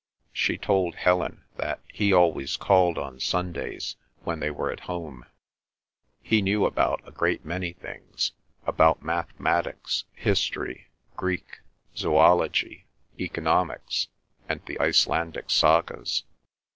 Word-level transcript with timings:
She 0.33 0.57
told 0.57 0.95
Helen 0.95 1.43
that 1.57 1.79
he 1.93 2.11
always 2.11 2.57
called 2.57 2.97
on 2.97 3.19
Sundays 3.19 3.97
when 4.23 4.39
they 4.39 4.49
were 4.49 4.71
at 4.71 4.79
home; 4.89 5.25
he 6.23 6.41
knew 6.41 6.65
about 6.65 7.07
a 7.07 7.11
great 7.11 7.45
many 7.45 7.73
things—about 7.73 9.03
mathematics, 9.03 10.05
history, 10.15 10.87
Greek, 11.15 11.59
zoology, 11.95 12.87
economics, 13.19 14.07
and 14.49 14.65
the 14.65 14.79
Icelandic 14.79 15.51
Sagas. 15.51 16.23